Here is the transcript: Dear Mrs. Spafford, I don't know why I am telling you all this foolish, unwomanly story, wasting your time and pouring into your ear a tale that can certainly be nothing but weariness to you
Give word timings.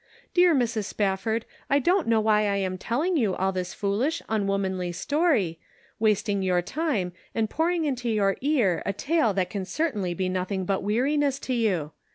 Dear 0.33 0.55
Mrs. 0.55 0.85
Spafford, 0.85 1.45
I 1.69 1.77
don't 1.77 2.07
know 2.07 2.19
why 2.19 2.47
I 2.47 2.55
am 2.55 2.79
telling 2.79 3.17
you 3.17 3.35
all 3.35 3.51
this 3.51 3.75
foolish, 3.75 4.19
unwomanly 4.27 4.93
story, 4.93 5.59
wasting 5.99 6.41
your 6.41 6.63
time 6.63 7.13
and 7.35 7.51
pouring 7.51 7.85
into 7.85 8.09
your 8.09 8.35
ear 8.41 8.81
a 8.83 8.93
tale 8.93 9.31
that 9.35 9.51
can 9.51 9.63
certainly 9.63 10.15
be 10.15 10.27
nothing 10.27 10.65
but 10.65 10.81
weariness 10.81 11.37
to 11.41 11.53
you 11.53 11.91